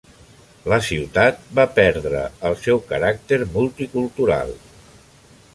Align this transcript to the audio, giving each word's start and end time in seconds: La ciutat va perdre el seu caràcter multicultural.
La 0.71 0.79
ciutat 0.87 1.43
va 1.59 1.65
perdre 1.81 2.23
el 2.51 2.57
seu 2.63 2.83
caràcter 2.89 3.41
multicultural. 3.59 4.59